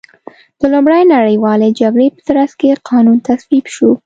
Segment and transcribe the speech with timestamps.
[0.59, 3.89] د لومړۍ نړیوالې جګړې په ترڅ کې قانون تصویب شو.